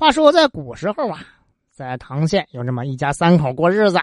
[0.00, 1.20] 话说在古时候啊，
[1.70, 4.00] 在唐县有这么一家三口过日子，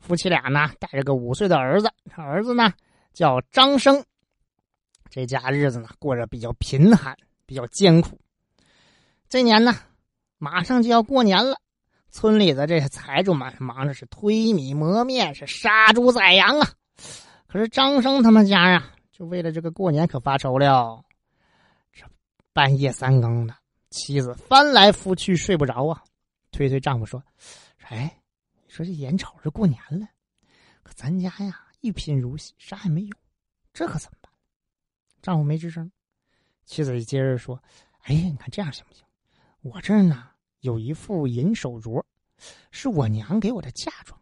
[0.00, 2.72] 夫妻俩呢带着个五岁的儿子，儿子呢
[3.12, 4.04] 叫张生。
[5.08, 7.16] 这家日子呢过着比较贫寒，
[7.46, 8.20] 比较艰苦。
[9.28, 9.76] 这年呢，
[10.38, 11.56] 马上就要过年了，
[12.10, 16.68] 村里的这些财主们忙着是推米磨面，是杀猪宰羊啊。
[17.46, 21.00] 可是张生他们家呀，就为了这个过年可发愁了。
[21.92, 22.04] 这
[22.52, 23.54] 半夜三更的，
[23.90, 26.04] 妻子翻来覆去睡不着啊，
[26.50, 27.22] 推推丈夫说
[27.88, 28.20] ：“哎，
[28.66, 30.06] 你说这眼瞅着过年了，
[30.82, 33.16] 可咱家呀一贫如洗，啥也没有，
[33.72, 34.30] 这可怎么办？”
[35.22, 35.90] 丈夫没吱声，
[36.64, 37.62] 妻子接着说
[38.04, 39.04] ：“哎呀，你看这样行不行？
[39.62, 40.30] 我这儿呢
[40.60, 42.04] 有一副银手镯，
[42.70, 44.20] 是我娘给我的嫁妆。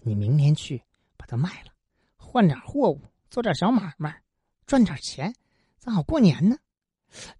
[0.00, 0.82] 你明天去
[1.16, 1.72] 把它卖了，
[2.16, 4.20] 换点货物，做点小买卖，
[4.66, 5.32] 赚点钱，
[5.78, 6.56] 咱好过年呢。”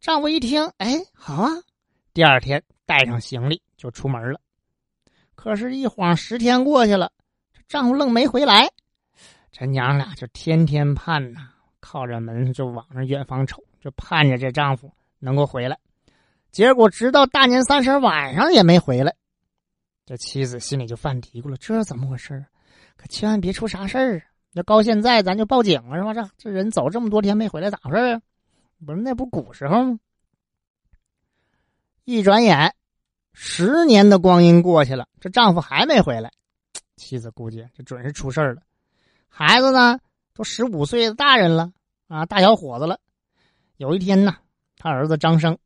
[0.01, 1.51] 丈夫一听，哎，好啊！
[2.12, 4.41] 第二天带上行李就出门了。
[5.35, 7.11] 可是，一晃十天过去了，
[7.53, 8.69] 这丈夫愣没回来。
[9.51, 11.48] 这娘俩就天天盼呐。
[11.84, 15.77] 靠着门就往那远方瞅，就盼着这丈夫能够回来。
[16.53, 19.12] 结果直到大年三十晚上也没回来，
[20.07, 22.47] 这妻子心里就犯嘀咕了：这怎么回事
[22.97, 24.23] 可千万别出啥事儿啊！
[24.53, 26.14] 要高现在咱就报警了是吧？
[26.14, 28.23] 这这人走这么多天没回来，咋回事啊？
[28.84, 29.98] 不是那不古时候吗？
[32.05, 32.75] 一转眼，
[33.33, 36.33] 十年的光阴过去了，这丈夫还没回来，
[36.97, 38.62] 妻子估计这准是出事了。
[39.28, 39.98] 孩子呢？
[40.34, 41.72] 都十五岁的大人了
[42.08, 42.98] 啊，大小伙子了。
[43.77, 44.36] 有一天呢，
[44.78, 45.58] 他儿子张生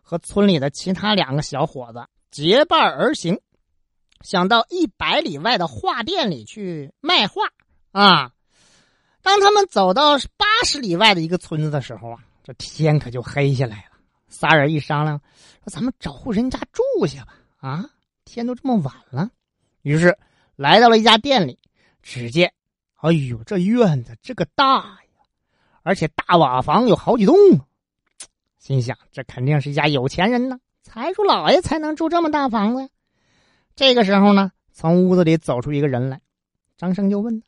[0.00, 3.40] 和村里的其他两个小伙子结伴而行，
[4.20, 7.42] 想到一百里外的画店里去卖画
[7.90, 8.32] 啊。
[9.22, 13.98] 当他们走到八十里外的一个村子的时候啊，这天可就黑下来了。
[14.28, 15.18] 仨人一商量，
[15.64, 17.84] 说：“咱们找户人家住下吧。”啊，
[18.24, 19.30] 天都这么晚了，
[19.82, 20.18] 于是
[20.56, 21.58] 来到了一家店里，
[22.02, 22.52] 只见。
[22.96, 25.22] 哎呦，这院子这个大呀，
[25.82, 27.34] 而且大瓦房有好几栋，
[28.58, 32.88] 心想这肯定是一家有钱人呢，财主老爷才能住这么大房子。
[33.74, 36.20] 这个时候呢，从屋子里走出一个人来，
[36.76, 37.42] 张生就问：“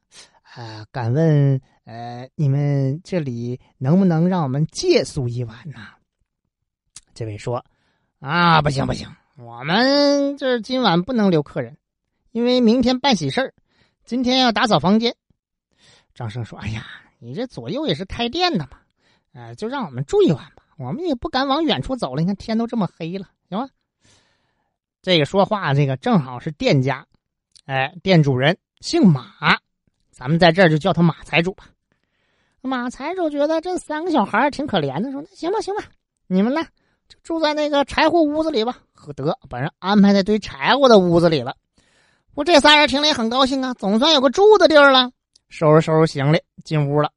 [0.55, 5.87] 啊，敢问，呃，你们这里能不能让我们借宿一晚呢？”
[7.15, 7.65] 这位说
[8.21, 11.77] ：“啊，不行不行，我们这今晚不能留客人，
[12.33, 13.55] 因为明天办喜事儿，
[14.05, 15.15] 今天要打扫房间。”
[16.15, 16.87] 张生说：“哎呀，
[17.19, 18.79] 你这左右也是开店的嘛，
[19.33, 20.65] 呃，就让我们住一晚吧。
[20.77, 22.21] 我们也不敢往远处走了。
[22.21, 23.69] 你看天都这么黑了，行吗？”
[25.03, 27.07] 这个说话，这个正好是店家，
[27.67, 29.59] 哎，店主人姓马，
[30.11, 31.67] 咱们在这儿就叫他马财主吧。
[32.67, 35.85] 马财主觉得这三个小孩挺可怜的，说：“那行吧，行吧，
[36.27, 36.63] 你们呢
[37.07, 41.55] 就住在那个柴火屋子里吧。”呵，得把人安排在堆柴火的屋子里了。
[42.35, 45.11] 我这仨人听了也很高兴啊，总算有个住的地儿了。
[45.51, 47.11] 收拾收拾行李，进屋了。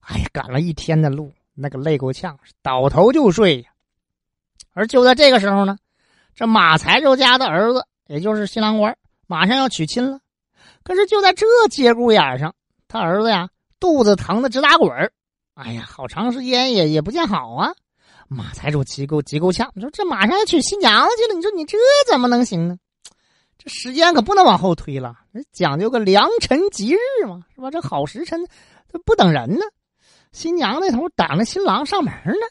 [0.00, 3.66] 哎呀，赶了一天的路，那个累够呛，倒头就睡。
[4.72, 5.76] 而就在这个时候呢，
[6.34, 10.18] 这马财主家的儿子，也就是新郎官，马上要娶亲了。
[10.82, 12.54] 可是就在这节骨眼上，
[12.88, 15.12] 他儿子呀，肚子疼的直打滚儿
[15.54, 17.72] 哎呀，好长时间也也不见好啊。
[18.28, 21.76] 马财主急够急够呛，你说这马上要娶新娘子去了，你说你这
[22.08, 22.78] 怎么能行呢？
[23.58, 25.16] 这时间可不能往后推了，
[25.52, 27.70] 讲究个良辰吉日嘛，是吧？
[27.70, 28.46] 这好时辰，
[28.88, 29.64] 这不等人呢。
[30.32, 32.46] 新娘那头等着新郎上门呢，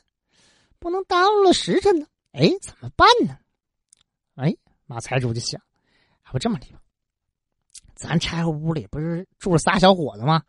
[0.77, 2.05] 不能耽误了时辰呢。
[2.33, 3.37] 哎，怎么办呢？
[4.35, 4.53] 哎，
[4.85, 5.59] 马财主就想，
[6.25, 6.79] 要不这么的吧，
[7.95, 10.43] 咱柴火屋里不是住了仨小伙子吗？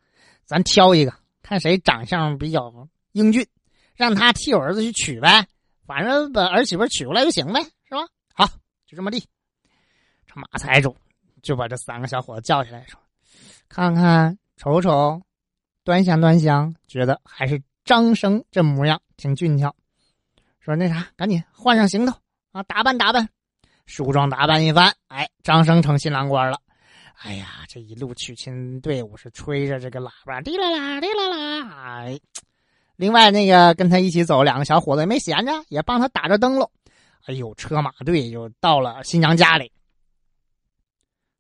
[0.51, 3.47] 咱挑一个，看谁长相比较英俊，
[3.95, 5.47] 让他替我儿子去娶呗，
[5.87, 8.01] 反正把儿媳妇娶过来就行呗，是吧？
[8.35, 8.47] 好，
[8.85, 9.25] 就这么地。
[10.27, 10.97] 这马财主
[11.41, 12.99] 就把这三个小伙子叫起来说
[13.71, 15.23] ：“看看，瞅瞅，
[15.85, 19.73] 端详端详，觉得还是张生这模样挺俊俏。
[20.59, 22.13] 说那啥，赶紧换上行头
[22.51, 23.29] 啊，打扮打扮，
[23.87, 24.93] 梳妆打扮一番。
[25.07, 26.61] 哎，张生成新郎官了。
[27.23, 32.03] 哎呀，这一路娶亲队伍是吹着这个喇叭，滴啦啦，滴啦啦。
[32.03, 32.19] 哎，
[32.97, 36.71] 另外那个跟他一起走两个小伙子也没闲着，也帮他打着灯笼。
[37.27, 39.71] 哎呦，车马队就到了新娘家里。”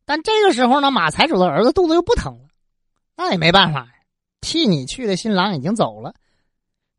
[0.05, 2.49] 但这个时候呢，马财主的儿子肚子又不疼了，
[3.17, 3.88] 那也没办法，
[4.43, 6.15] 替你去的新郎已经走了，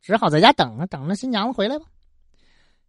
[0.02, 1.86] 只好在家等着，等着新娘子回来吧。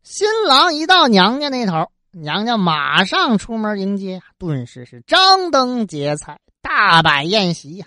[0.03, 7.87] 新郎一到娘家那头，娘娘马上出门迎接，顿时是张灯结彩，大摆宴席呀。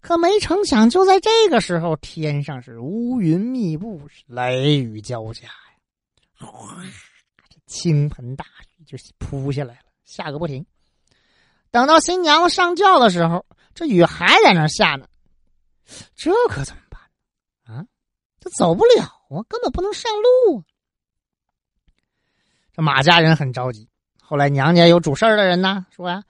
[0.00, 5.52] 可没成想，就在这个时候，天上是乌云密布，雷雨交加呀，
[6.38, 6.82] 哗，
[7.50, 8.46] 这倾盆大
[8.78, 10.64] 雨就扑下来了，下个不停。
[11.70, 13.44] 等到新娘上轿的时候，
[13.74, 15.06] 这雨还在那下呢，
[16.16, 17.84] 这可怎么办啊？
[18.40, 20.10] 这走不了啊，根本不能上
[20.46, 20.64] 路啊！
[22.80, 23.88] 马家人很着急。
[24.22, 26.22] 后来娘家有主事儿的人呢，说呀：“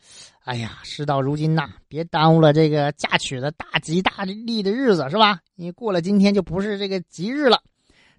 [0.45, 5.41] 哎呀，事到如今呐，别耽误了这个嫁娶的大吉大利的日子，是吧？
[5.55, 7.61] 你过了今天就不是这个吉日了。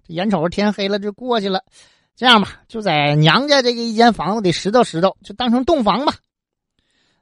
[0.06, 1.64] 眼瞅着天黑了就过去了，
[2.14, 6.14] 这样吧，就在娘家这个一间房子里拾掇拾掇，就当成洞房吧。”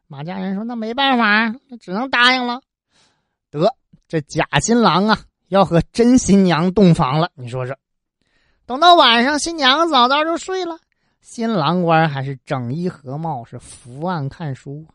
[0.06, 2.60] 马家人说：“那没办法，那只能答应了。
[3.50, 3.74] 得，
[4.08, 7.30] 这假新郎啊，要和真新娘洞房了。
[7.34, 7.76] 你说说，
[8.66, 10.78] 等到晚上，新娘早早就睡了，
[11.20, 14.86] 新郎官还是整衣合帽，是伏案看书。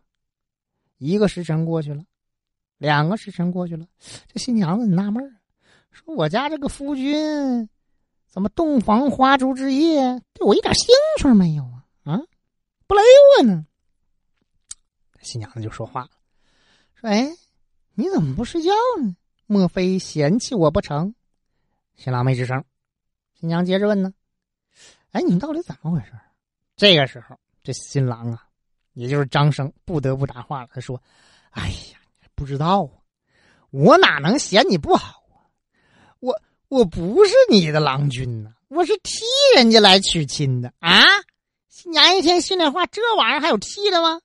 [0.97, 2.03] 一个时辰过去了，
[2.77, 3.85] 两个时辰过去了，
[4.27, 5.23] 这新娘子你纳闷
[5.91, 7.69] 说我家这个夫君，
[8.27, 10.87] 怎么洞房花烛之夜对我一点兴
[11.19, 11.85] 趣没有啊？
[12.03, 12.21] 啊，
[12.87, 13.01] 不勒
[13.37, 13.65] 我呢？”
[15.21, 16.09] 新娘子就说话了，
[16.95, 17.29] 说：“哎，
[17.93, 19.15] 你怎么不睡觉呢？
[19.47, 21.13] 莫非嫌弃我不成？”
[21.95, 22.63] 新郎没吱声。
[23.33, 24.13] 新娘接着问呢
[25.15, 26.11] ：“哎，你们到底怎么回事？”
[26.75, 28.43] 这个时候，这新郎啊，
[28.93, 30.69] 也就是张生，不得不答话了。
[30.73, 31.01] 他说
[31.51, 31.99] ：“哎呀，
[32.35, 32.91] 不知道啊，
[33.71, 35.47] 我哪能嫌你不好啊？
[36.19, 39.23] 我我不是你的郎君呐，我是替
[39.55, 41.05] 人家来娶亲的啊！
[41.69, 44.19] 新娘一听心里话，这玩意儿还有替的吗？”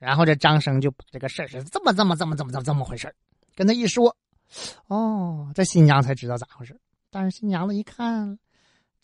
[0.00, 3.14] 然后这张生就把这个事儿是这么这么这么这么这么这么回事
[3.54, 4.16] 跟他一说，
[4.88, 6.76] 哦，这新娘才知道咋回事
[7.08, 8.36] 但是新娘子一看，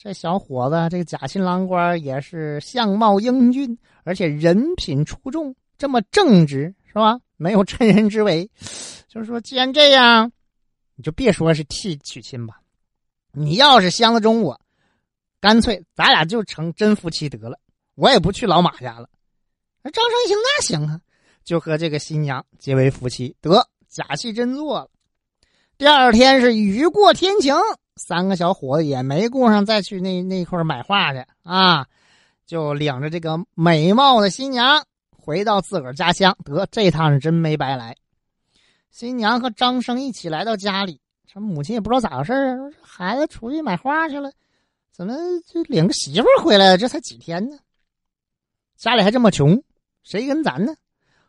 [0.01, 7.19] 这小伙子这个假新郎官也是相貌英俊，而且人品出众，这么正直是吧？
[7.37, 8.49] 没有趁人之危。
[9.09, 10.31] 就是说，既然这样，
[10.95, 12.61] 你就别说是替娶亲吧，
[13.33, 14.61] 你要是相得中我，
[15.41, 17.59] 干脆咱俩就成真夫妻得了，
[17.97, 19.09] 我也不去老马家了。
[19.83, 21.01] 那张生一听，那行啊，
[21.43, 24.89] 就和这个新娘结为夫妻，得假戏真做了。
[25.77, 27.57] 第二天是雨过天晴，
[27.99, 31.87] 三个小伙子也没顾上再去那那块买画去啊，
[32.47, 36.35] 就领着这个美貌的新娘回到自个儿家乡。
[36.45, 37.97] 得这趟是真没白来。
[38.91, 44.33] 新娘和张生一起来到家里，这母亲也不知道咋回事啊，孩子出去买画去了，
[44.91, 45.15] 怎么
[45.47, 46.79] 就领个媳妇回来了？
[46.79, 47.59] 这才几天呢，
[48.77, 49.63] 家里还这么穷。
[50.03, 50.75] 谁跟咱呢？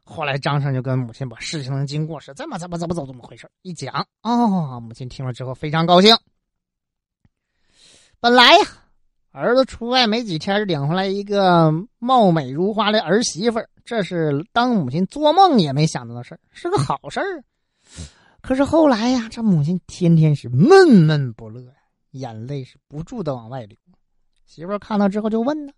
[0.04, 6.18] 后来张生就跟母亲把事情的经过是这么怎么怎么走这么回事一讲哦，母亲听了之后非常高兴。
[8.21, 8.66] 本来呀，
[9.31, 17.44] 儿子出外没几天，领回来一个貌美如花的儿媳妇这是当母亲做梦也没想到的事是个好事儿。
[18.42, 21.74] 可是后来呀，这母亲天天是闷闷不乐呀，
[22.12, 23.77] 眼泪是不住的往外流。
[24.45, 25.71] 媳妇看到之后就问呢，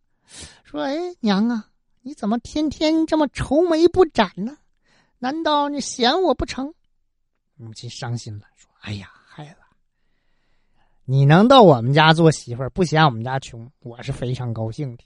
[0.64, 1.68] 说：“哎，娘啊。”
[2.04, 4.58] 你怎么天天这么愁眉不展呢？
[5.20, 6.74] 难道你嫌我不成？
[7.56, 9.12] 母亲伤心了，说：“哎呀，
[11.12, 15.04] 你能到我们家做媳妇儿，不嫌我们家穷，我是非常高兴的。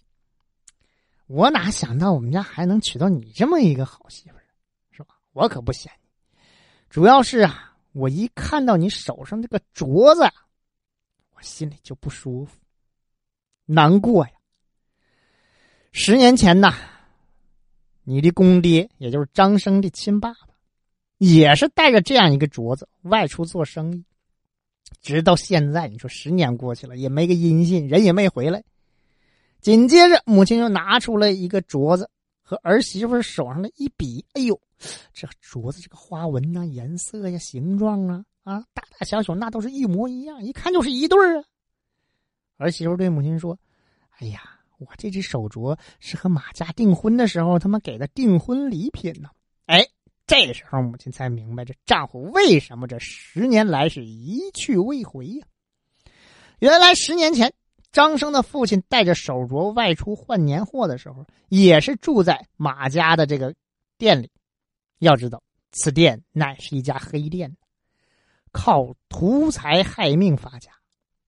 [1.26, 4.46] 我哪想到我们家还能娶到你这么一个好媳妇儿，
[4.92, 5.16] 是吧？
[5.34, 6.10] 我可不嫌你。
[6.92, 10.22] 主要是啊，我一看到你手上这个镯子，
[11.34, 12.56] 我心里就不舒服，
[13.66, 14.32] 难过呀。”
[15.92, 16.76] 十年前呐，
[18.04, 20.50] 你的公爹，也就是张生的亲爸爸，
[21.18, 24.06] 也是带着这样一个镯子外出做生意，
[25.02, 28.64] 直到现在，你说十年过去了也没个音信，人也没回来。
[29.62, 32.10] 紧接着，母亲又拿出了一个镯子
[32.42, 34.60] 和儿媳妇手上的一比，哎呦，
[35.14, 41.44] 这镯子这个花纹呐、颜色呀、形状啊，啊，大大小小那都是一模一样，一看就是一对儿啊。
[42.58, 43.58] 儿媳妇对母亲说
[44.20, 44.42] ：“哎呀。”
[44.78, 49.30] 我这只手镯是和马家订婚的时候他们给的订婚礼品呢。
[50.28, 55.46] 这个时候母亲才明白这丈夫为什么这十年来是一去未回呀。
[56.60, 57.54] 原来十年前
[57.92, 63.54] 张生的父亲带着手镯外出换年货的时候，也是住在马家的这个
[63.98, 64.32] 店里。
[65.00, 67.56] 要知道，此店乃是一家黑店，
[68.52, 70.72] 靠图财害命发家。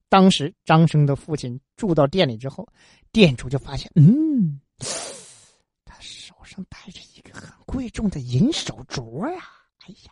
[0.10, 2.68] 当时张生的父亲住到店里之后，
[3.12, 4.60] 店主就发现，嗯，
[5.86, 9.44] 他手上戴着一个很贵重的银手镯呀！
[9.86, 10.12] 哎呀，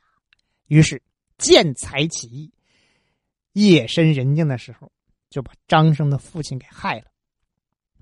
[0.67, 1.01] 于是
[1.38, 2.51] 见财起意，
[3.53, 4.91] 夜深人静的时候，
[5.29, 7.05] 就把张生的父亲给害了，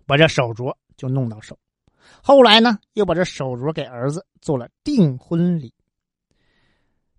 [0.06, 1.58] 把这手镯就弄到手。
[2.22, 5.74] 后来呢，又把这手镯给儿子做了订婚礼。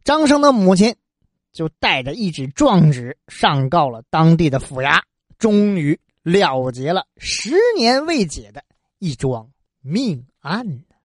[0.03, 0.95] 张生的母亲。
[1.55, 5.01] 就带着一纸状纸上告了当地的府衙，
[5.39, 8.65] 终于了结了十年未解的
[8.99, 9.49] 一桩
[9.81, 10.67] 命案。